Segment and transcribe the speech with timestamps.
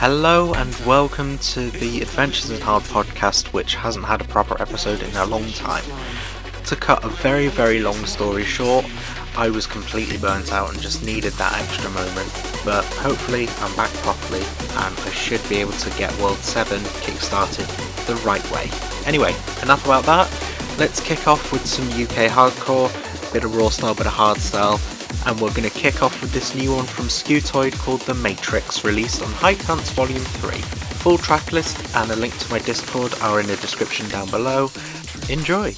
[0.00, 5.02] Hello and welcome to the Adventures in Hard podcast, which hasn't had a proper episode
[5.02, 5.82] in a long time.
[6.66, 8.86] To cut a very, very long story short,
[9.36, 12.30] I was completely burnt out and just needed that extra moment.
[12.64, 14.42] But hopefully, I'm back properly
[14.76, 17.66] and I should be able to get World 7 kickstarted
[18.06, 18.70] the right way.
[19.04, 20.30] Anyway, enough about that.
[20.78, 22.92] Let's kick off with some UK hardcore,
[23.32, 24.78] bit of raw style, bit of hard style,
[25.26, 28.84] and we're going to kick off with this new one from Scutoid called The Matrix,
[28.84, 30.58] released on Hi Tance Volume 3.
[30.98, 34.70] Full track list and a link to my Discord are in the description down below.
[35.28, 35.74] Enjoy!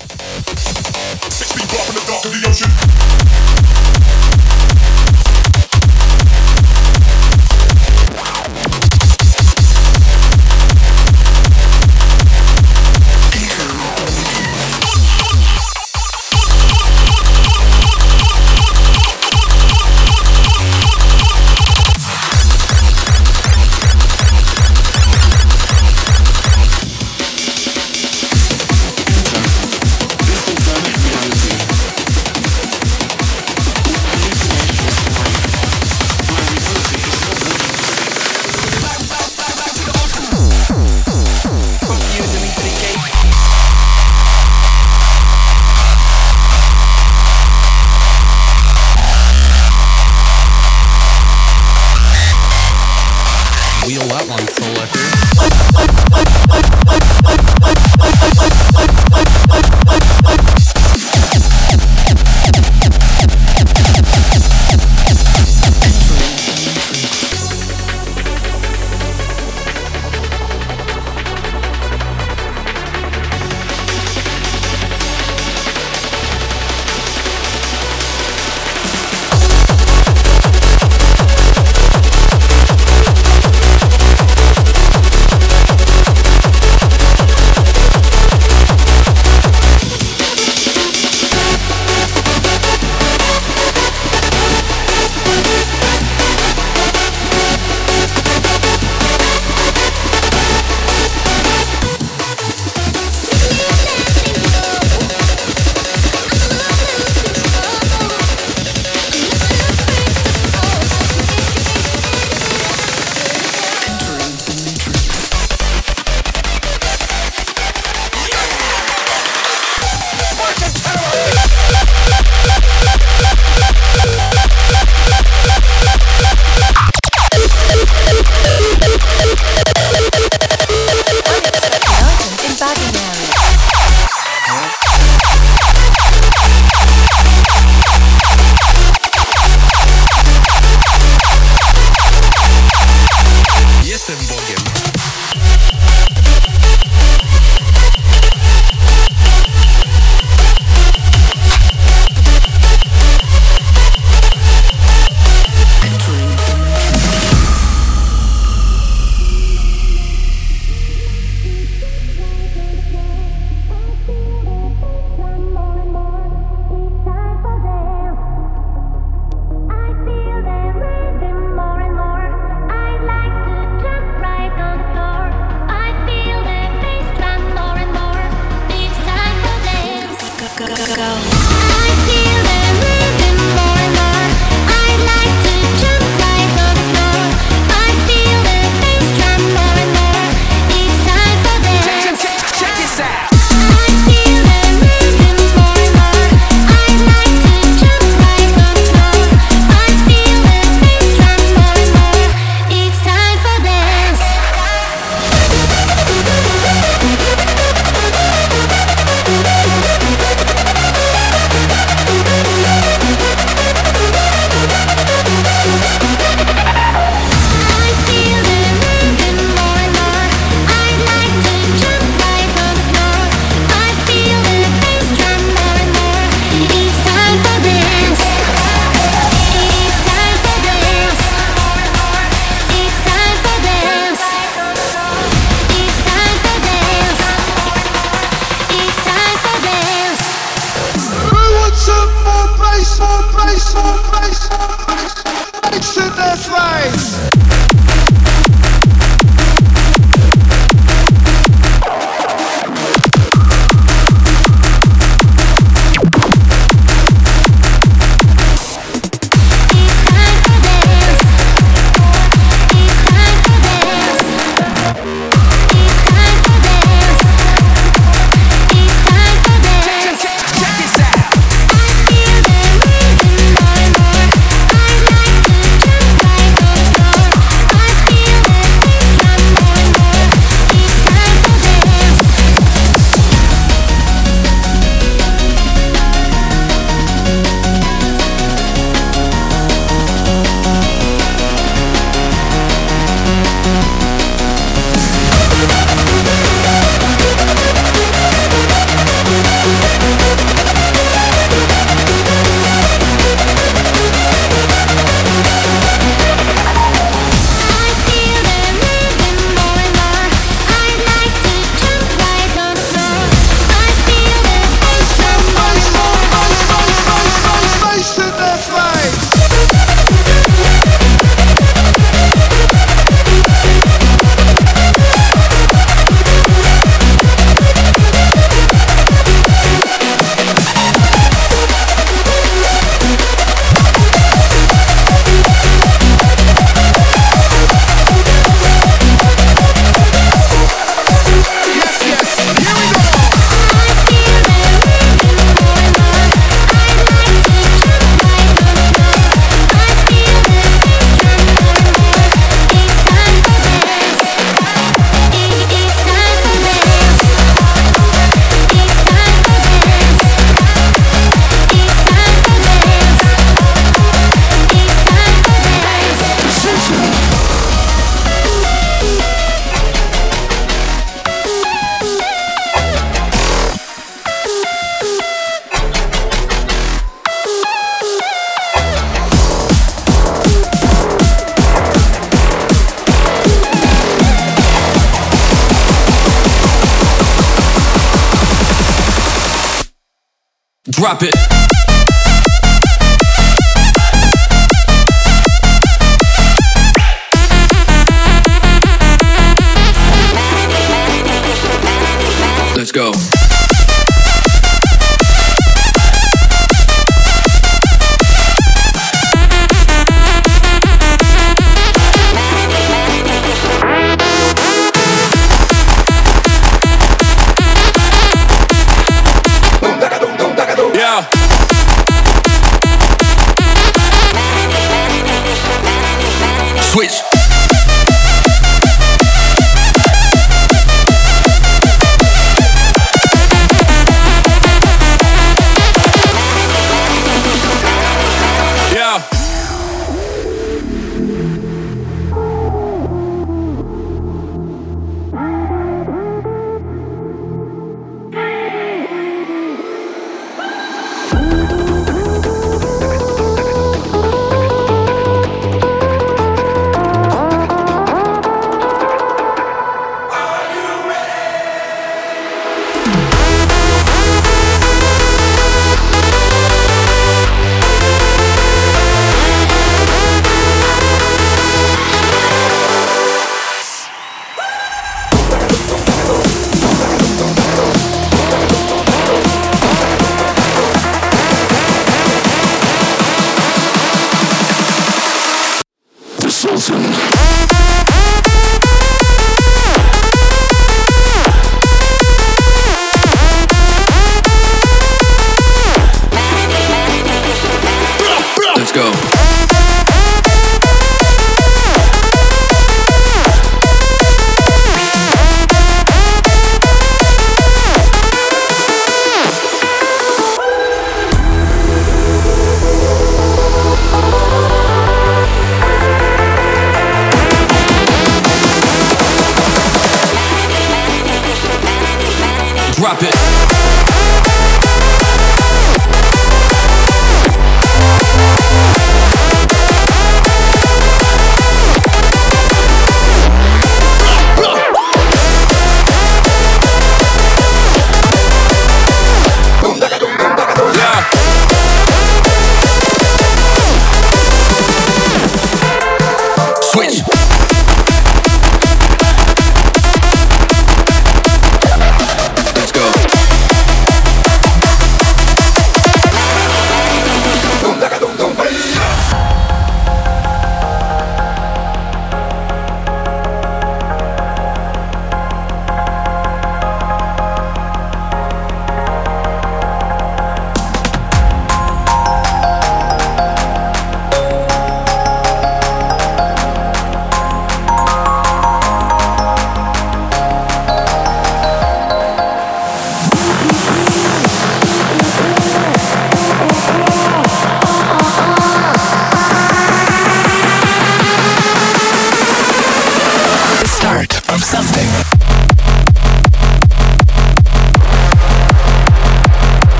[391.01, 392.00] Drop it.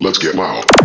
[0.00, 0.75] Let's get loud.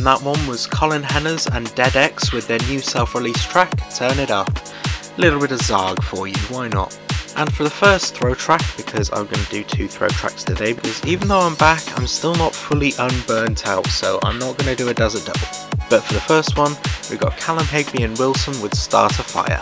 [0.00, 3.70] And that one was Colin Hennerz and Dead X with their new self released track,
[3.94, 4.48] Turn It Up.
[4.48, 6.98] A little bit of Zarg for you, why not?
[7.36, 10.72] And for the first throw track, because I'm going to do two throw tracks today,
[10.72, 14.74] because even though I'm back, I'm still not fully unburnt out, so I'm not going
[14.74, 15.78] to do a desert double.
[15.90, 16.74] But for the first one,
[17.10, 19.60] we got Callum Higby and WILSXN with Start a Fire.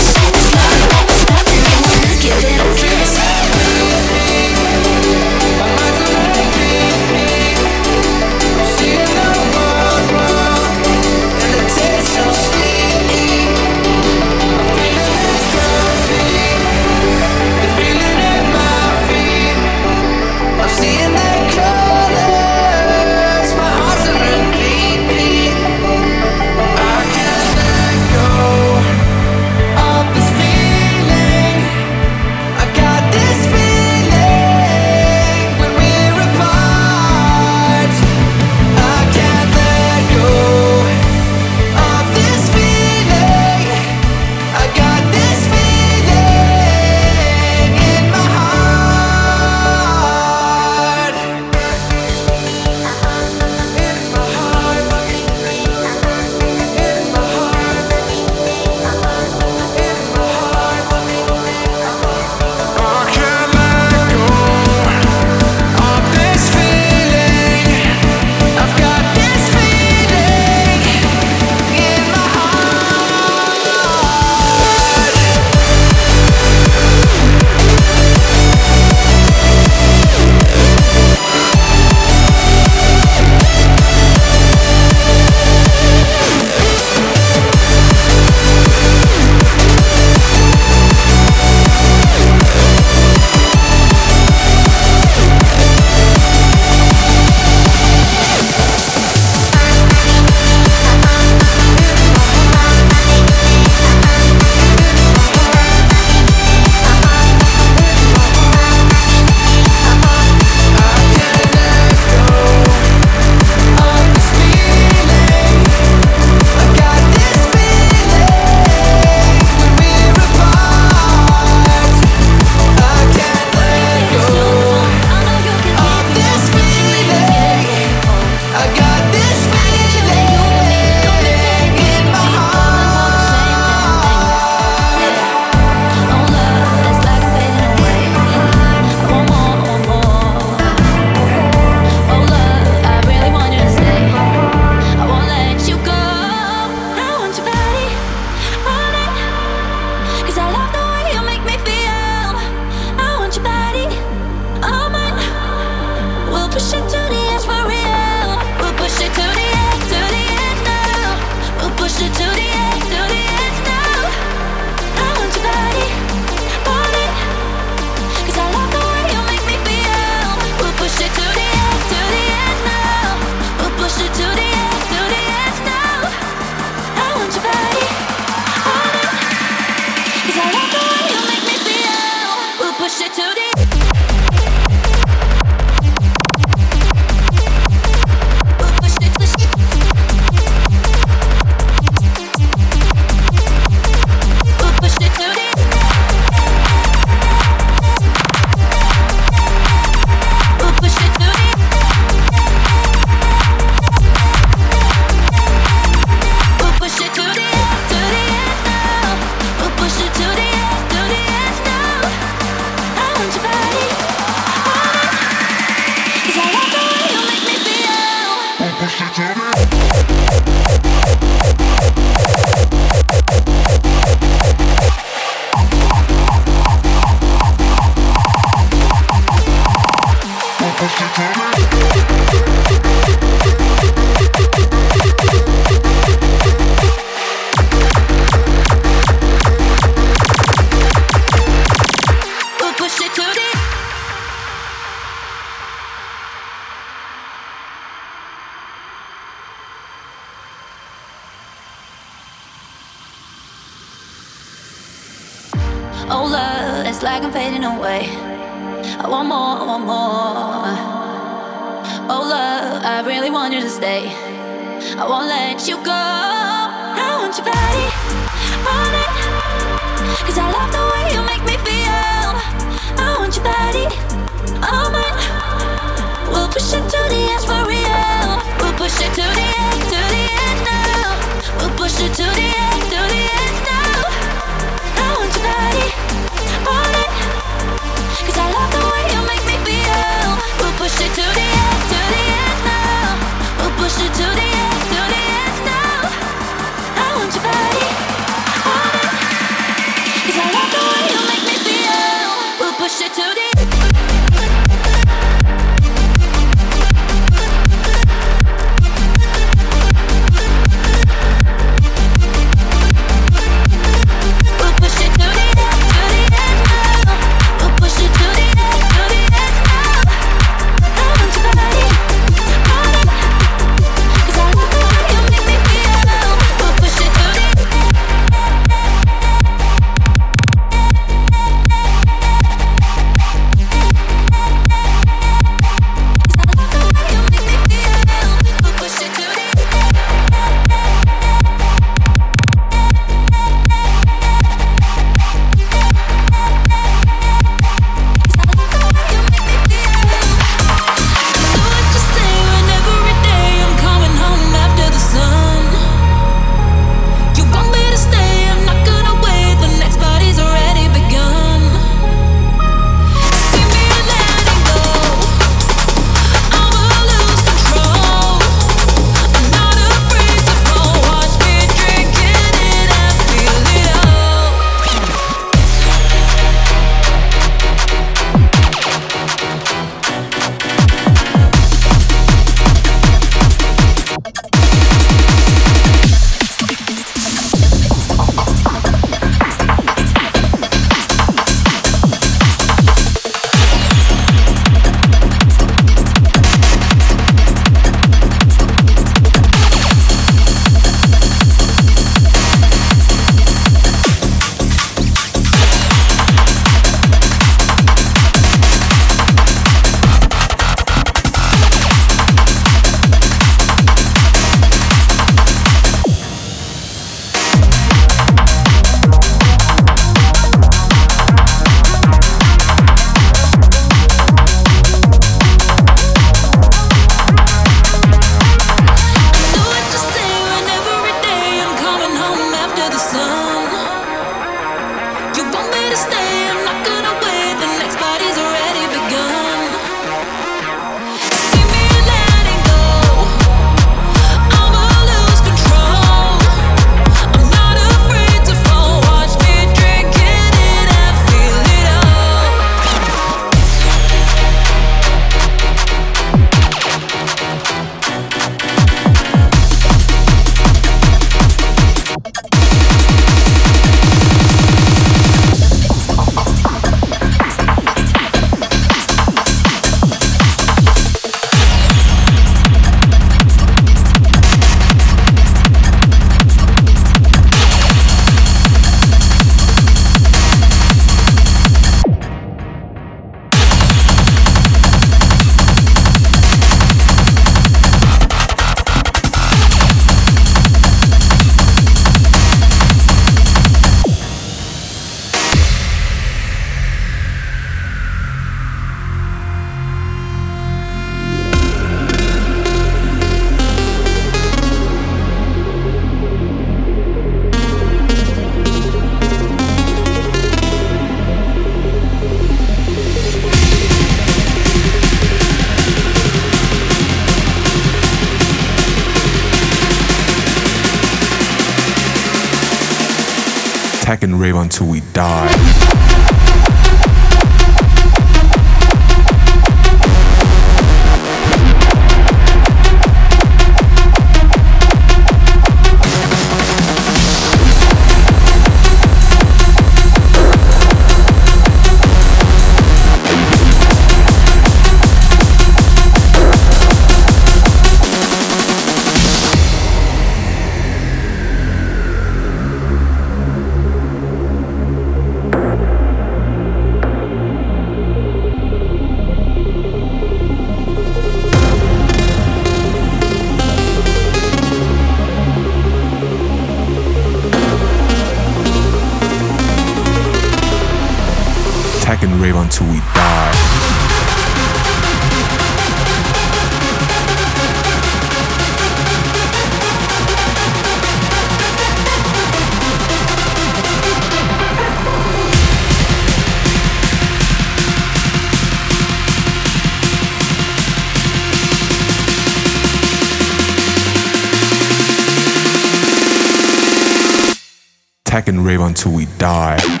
[598.71, 600.00] Rave until we die.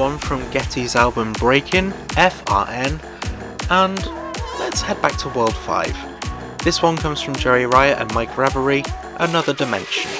[0.00, 2.98] one from Getty's album *BREVKIN* FRN,
[3.70, 4.06] and
[4.58, 6.58] let's head back to World 5.
[6.64, 8.82] This one comes from Joey Riot and Mike Ravery,
[9.18, 10.10] Another Dimension.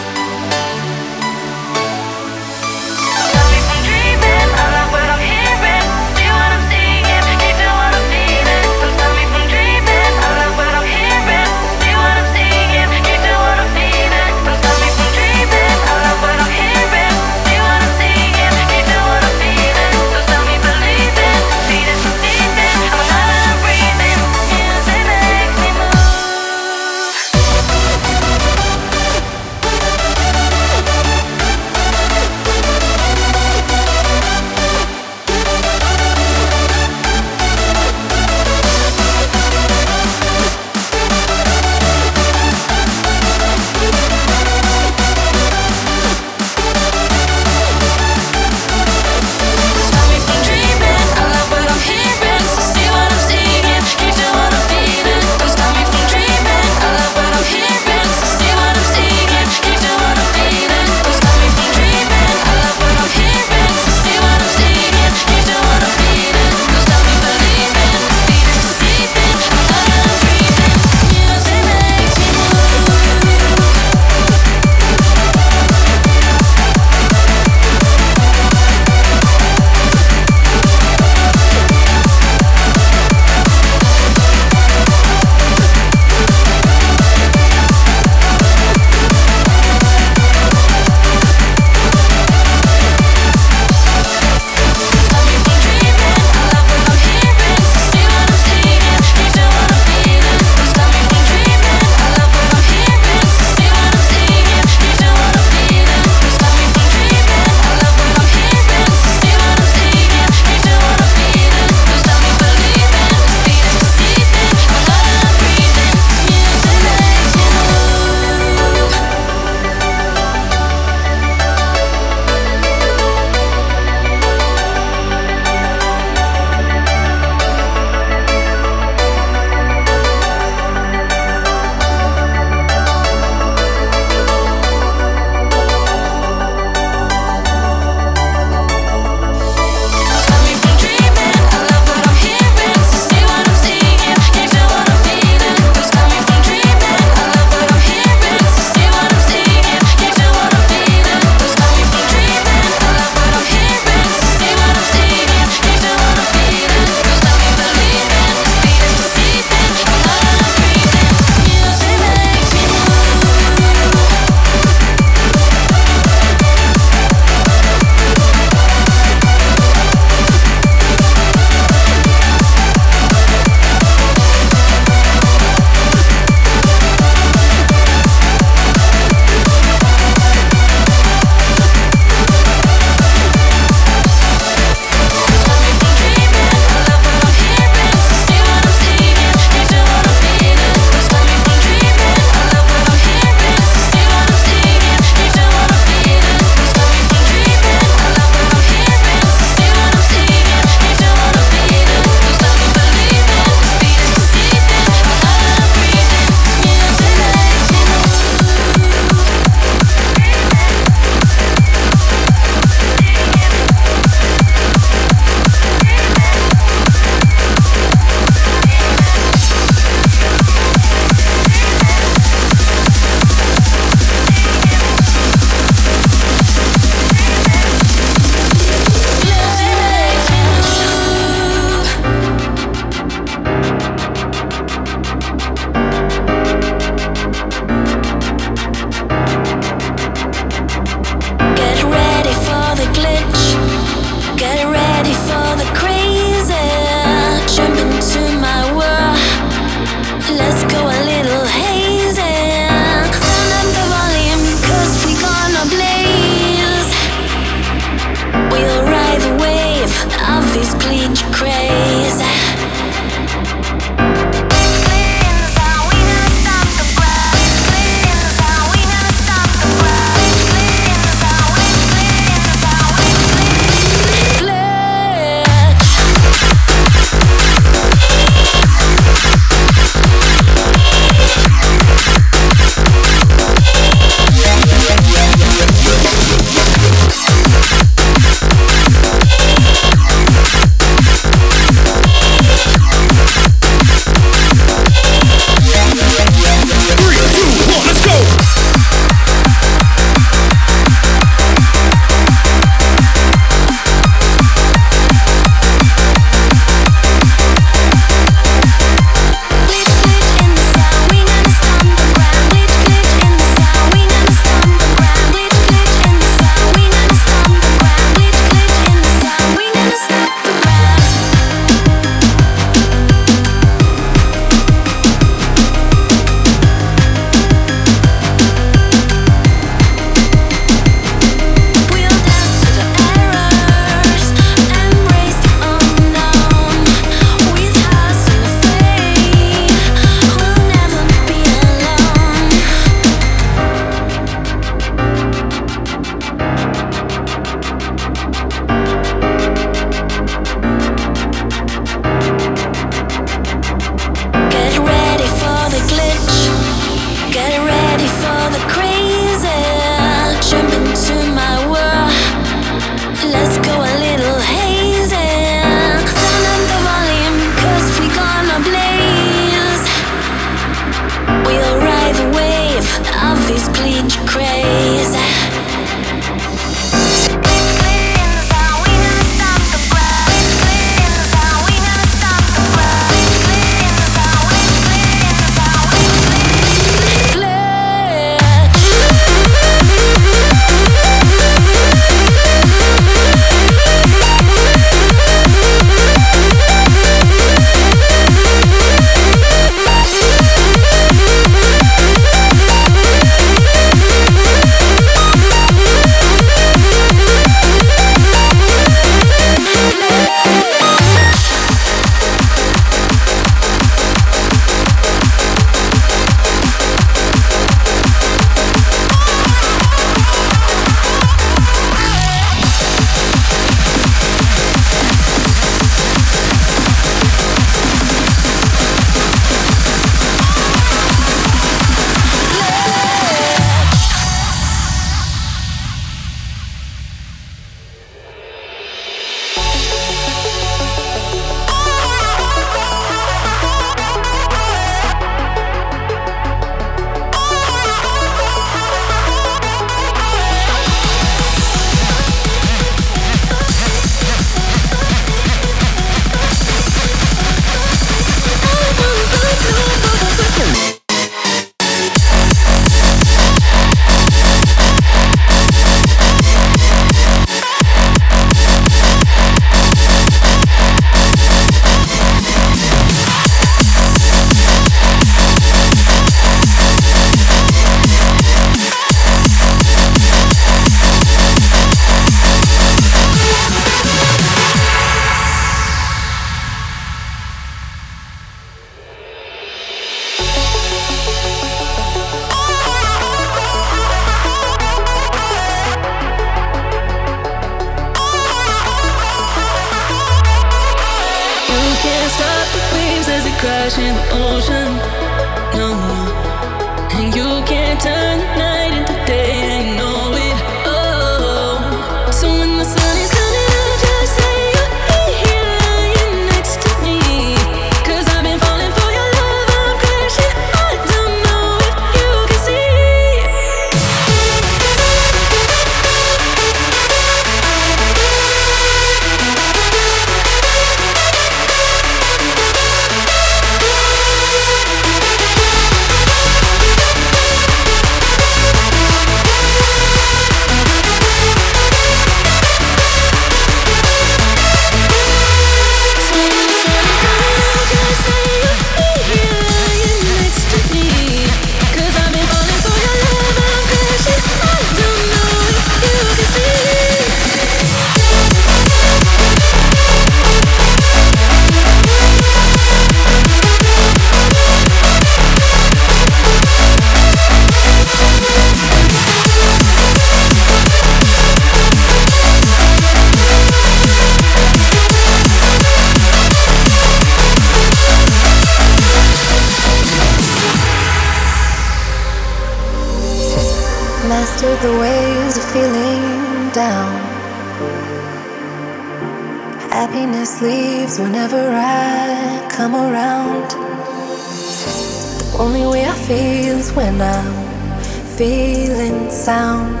[598.38, 600.00] feeling sound,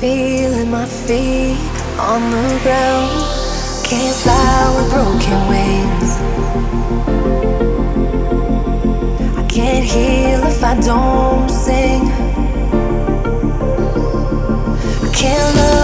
[0.00, 1.58] feeling my feet
[2.00, 3.10] on the ground.
[3.84, 6.10] Can't fly with broken wings.
[9.36, 12.08] I can't heal if I don't sing.
[15.04, 15.77] I can't love.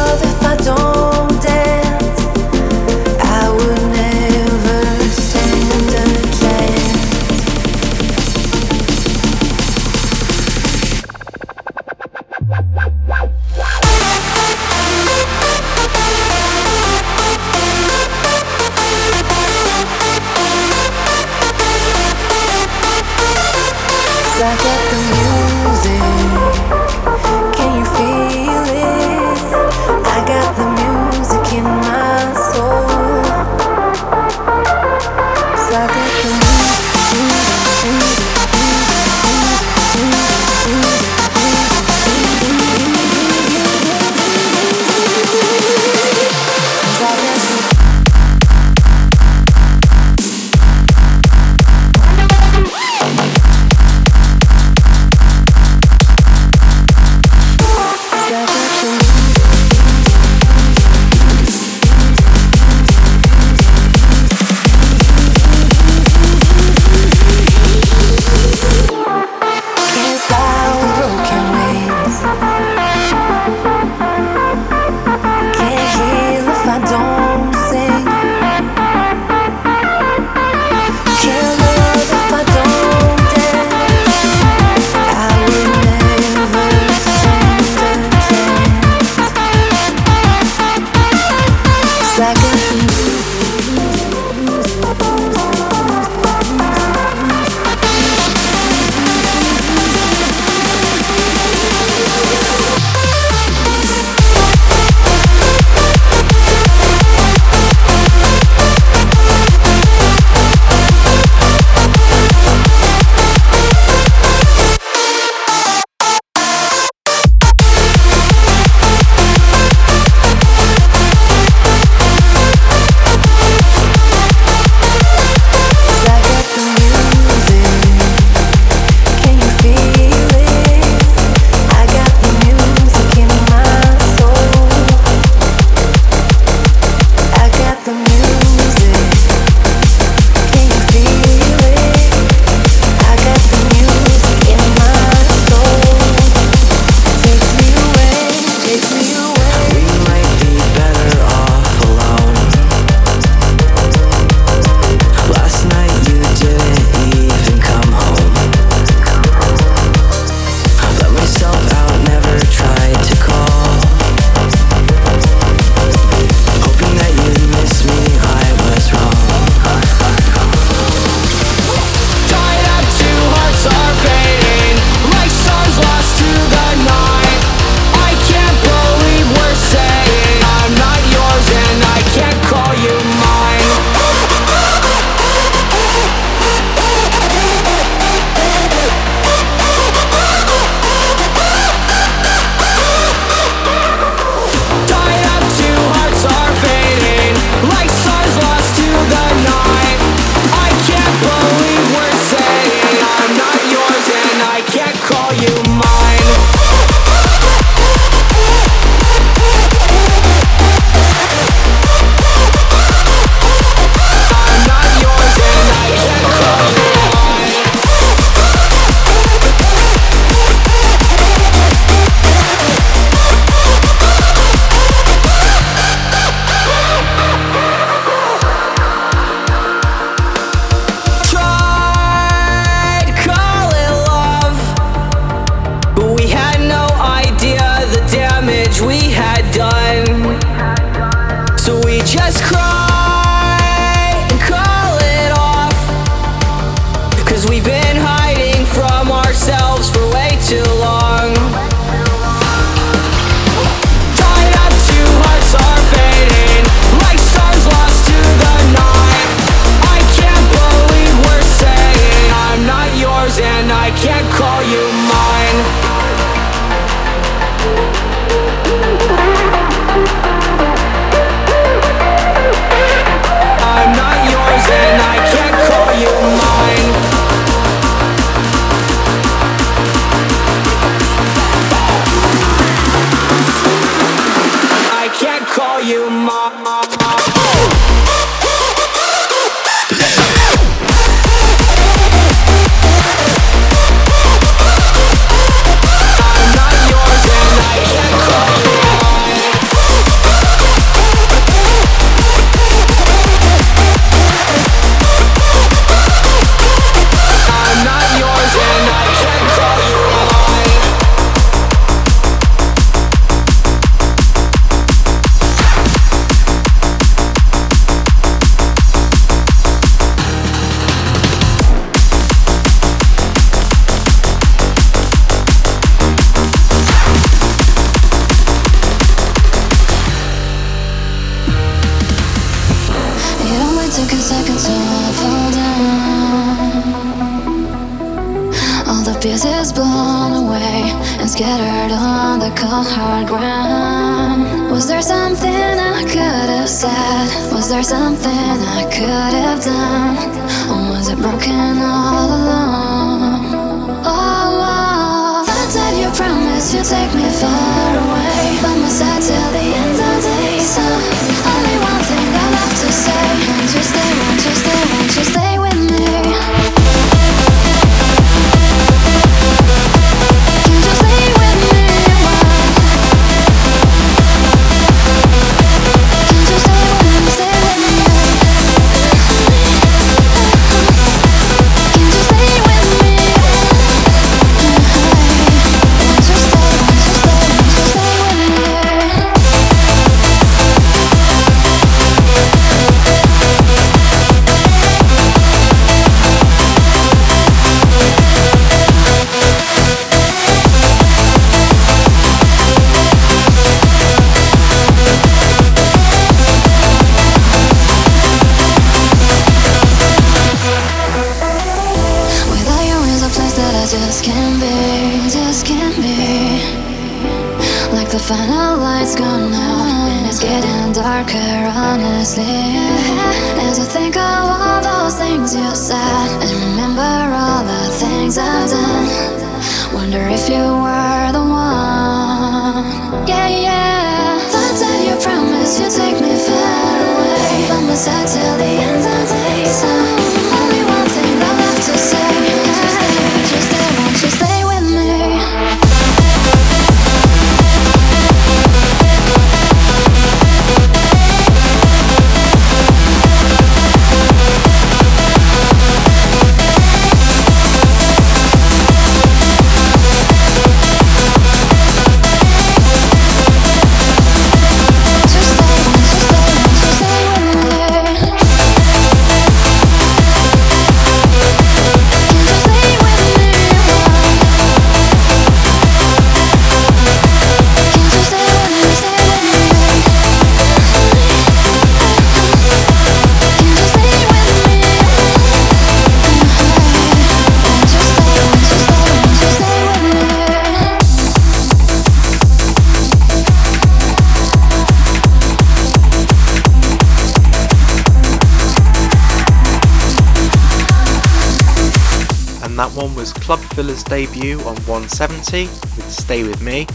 [503.75, 506.87] Villa's debut on 170 with Stay With Me,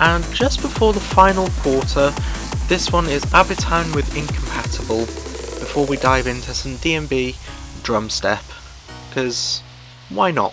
[0.00, 2.12] and just before the final quarter,
[2.68, 5.00] this one is Abitown with Incompatible,
[5.60, 7.36] before we dive into some DNB
[7.82, 8.42] drum step,
[9.08, 9.62] because
[10.10, 10.52] why not?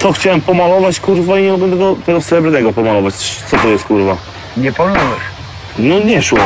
[0.00, 3.14] To chciałem pomalować, kurwa, i nie mogę tego, tego srebrnego pomalować.
[3.50, 4.16] Co to jest, kurwa?
[4.56, 5.24] Nie pomylisz.
[5.78, 6.38] No nie szło.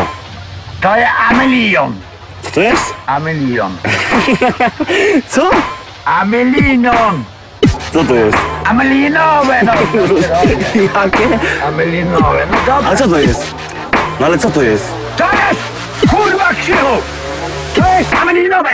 [0.81, 1.95] To jest amelion.
[2.43, 2.95] Co to jest?
[3.07, 3.77] Amelion.
[5.29, 5.51] Co?
[6.05, 7.25] Amelinon.
[7.93, 8.39] Co to jest?
[8.65, 9.73] Amelinowe, no.
[10.83, 11.39] Jakie?
[11.67, 12.91] Amelinowe, no dobra.
[12.91, 13.55] A co to jest?
[14.21, 14.93] No ale co to jest?
[15.17, 15.61] To jest,
[16.11, 17.03] kurwa, krzychu.
[17.75, 18.71] To jest amelinowe.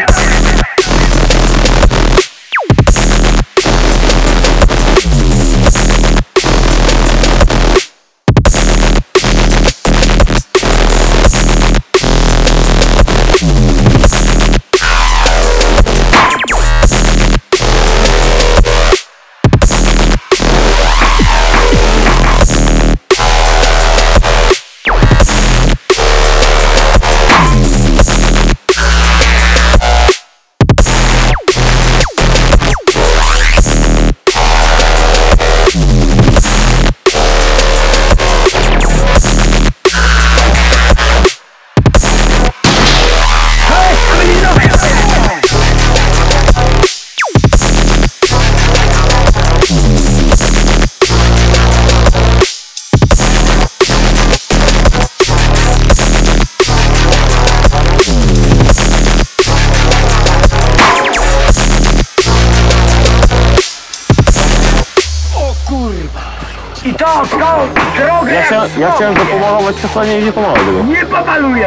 [70.01, 70.83] To nie, nie pomaluję tego.
[70.83, 71.67] Nie pomaluję.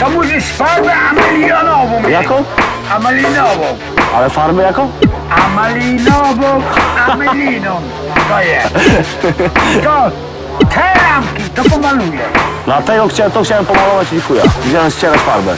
[0.00, 2.10] To musisz farbę amelionową mieć.
[2.10, 2.44] Jaką?
[2.90, 3.64] Amelinową.
[4.16, 4.90] Ale farbę jaką?
[5.30, 6.62] Amalinową
[7.06, 7.80] ameliną.
[8.28, 8.74] To jest.
[9.84, 10.10] To,
[10.74, 12.20] te lampki to pomaluję.
[12.64, 14.42] Dlatego chciałem, to chciałem pomalować i chuja.
[14.64, 15.56] Wziąłem ścierać farbę.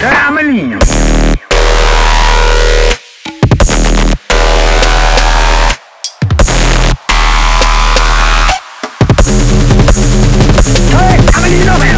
[0.00, 0.78] Te amelinią.
[11.52, 11.91] To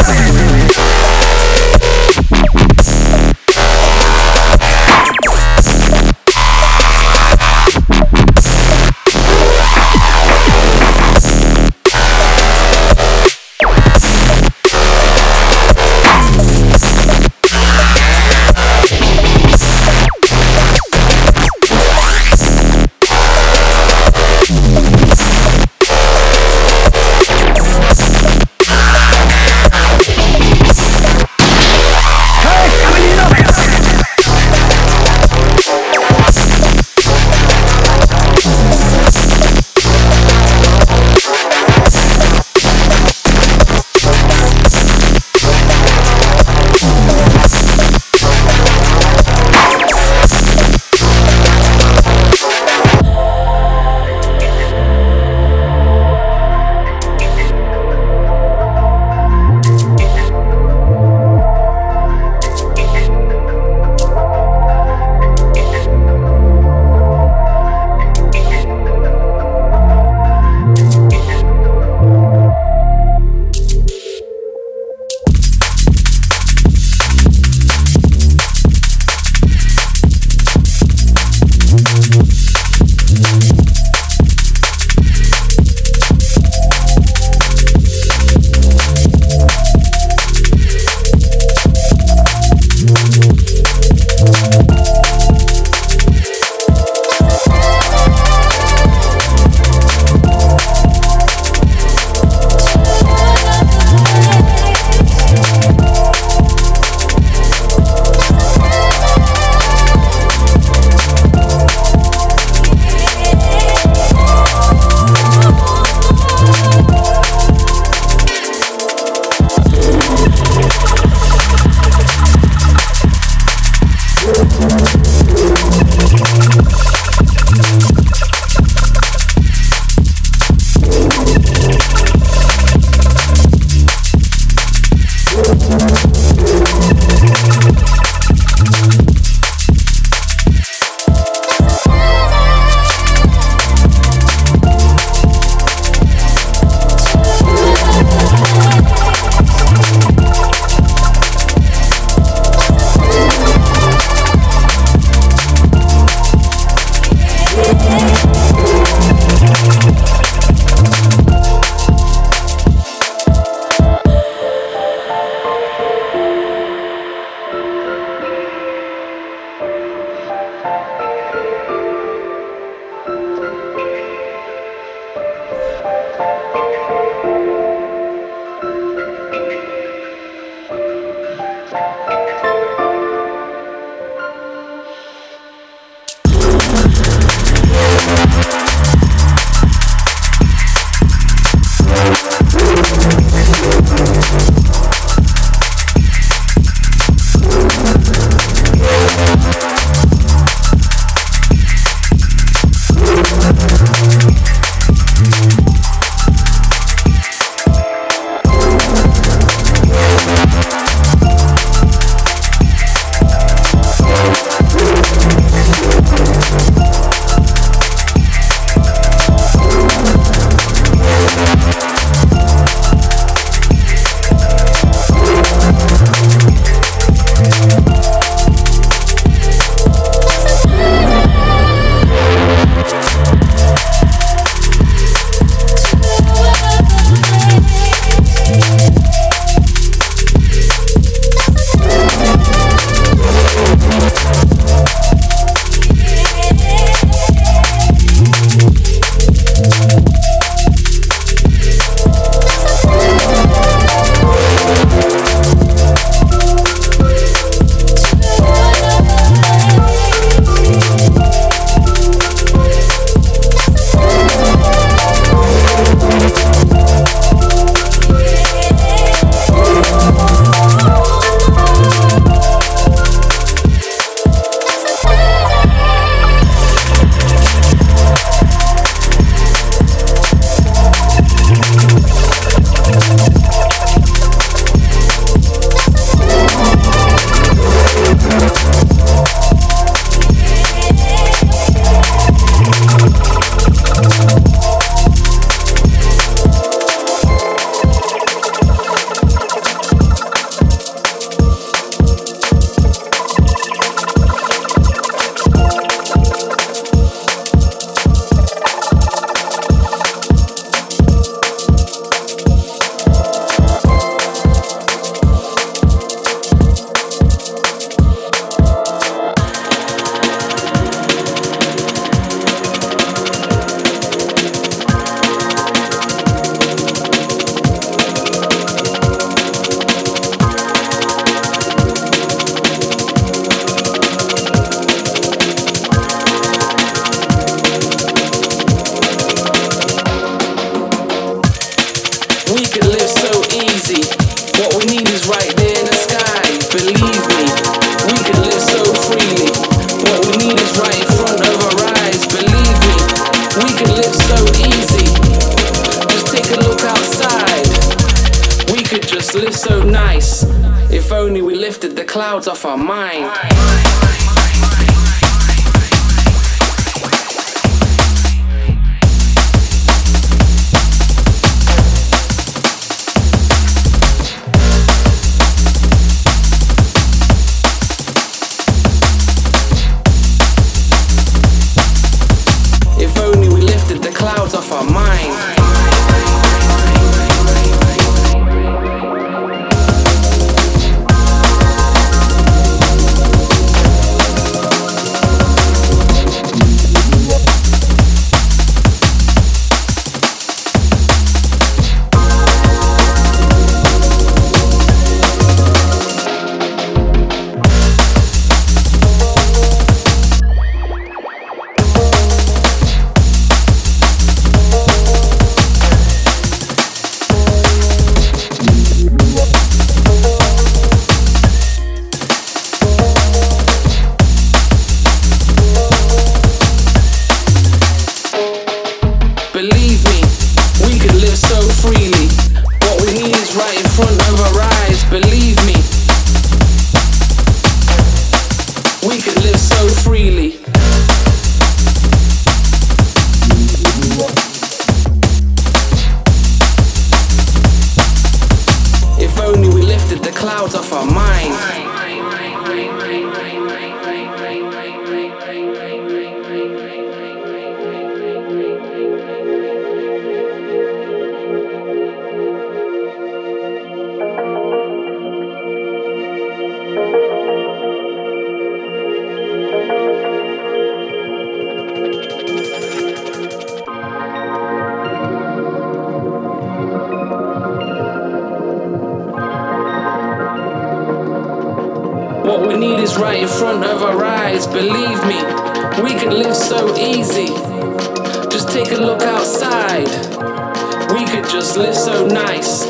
[491.54, 492.82] just live so nice.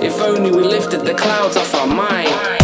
[0.00, 2.61] If only we lifted the clouds off our mind.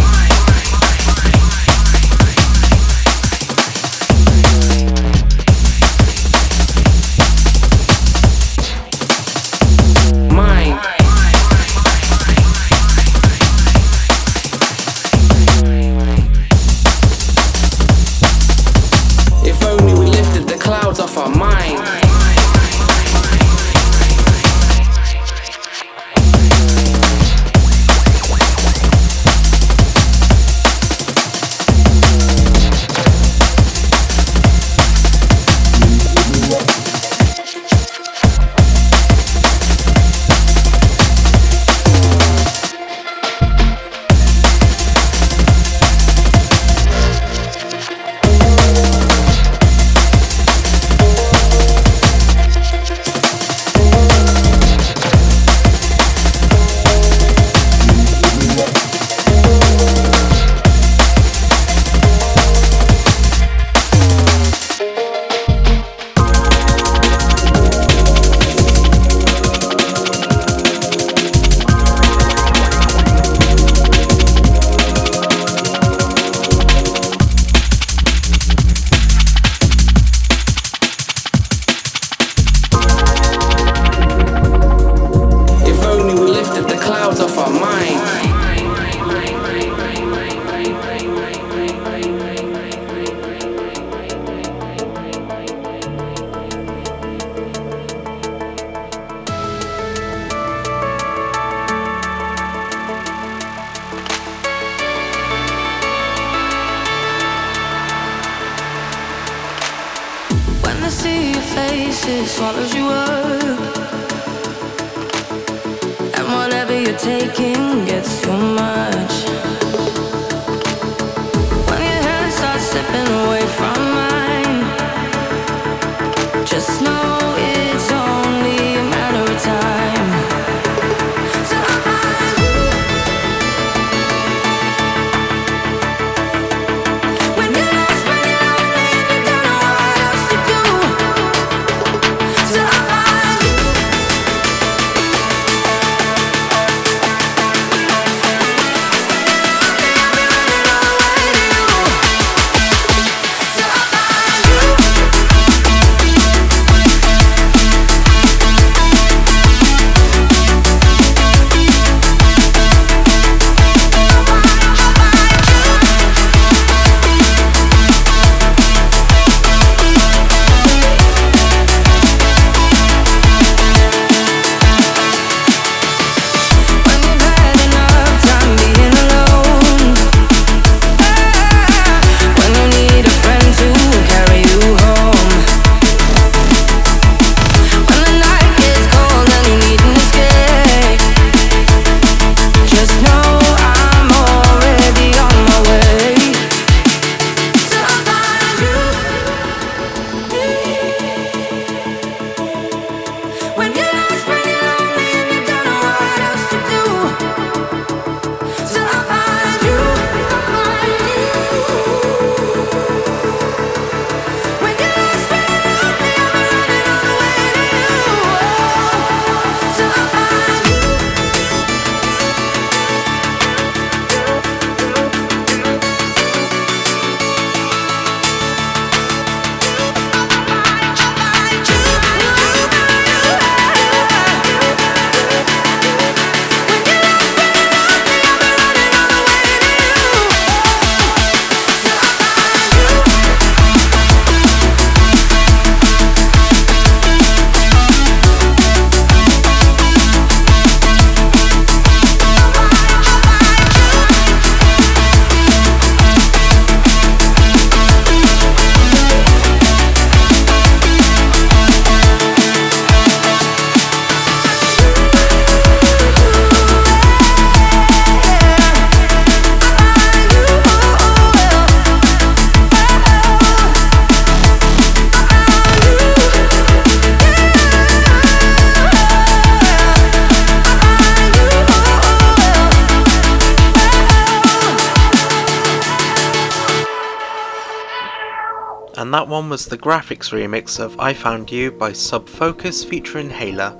[289.69, 293.77] The Grafix remix of I Found You by Sub Focus featuring Hayla.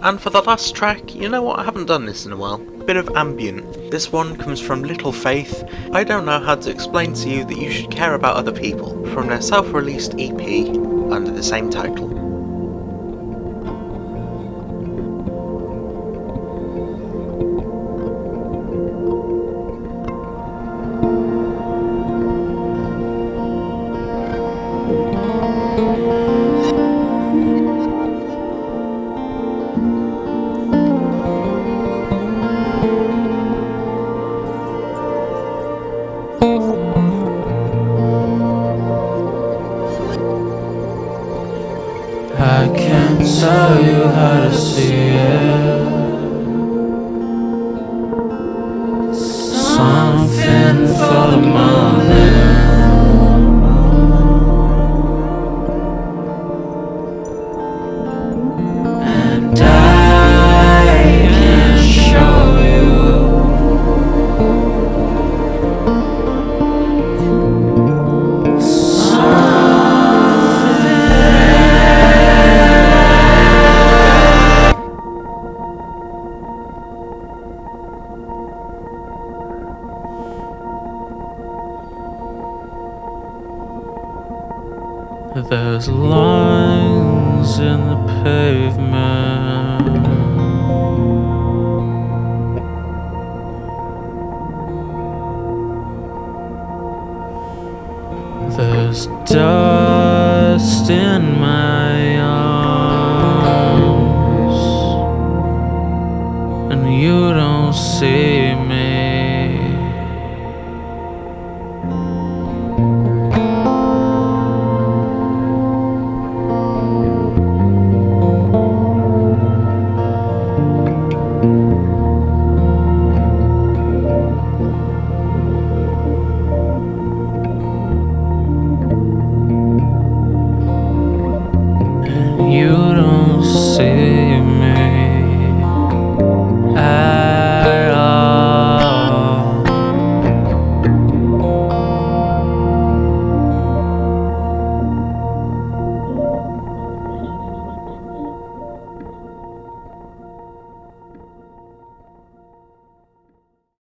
[0.00, 2.58] And for the last track, you know what, I haven't done this in a while.
[2.58, 3.90] Bit of ambient.
[3.90, 5.64] This one comes from Little Faith.
[5.92, 9.04] I don't know how to explain to you that you should care about other people,
[9.12, 10.40] from their self released EP
[11.10, 12.11] under the same title.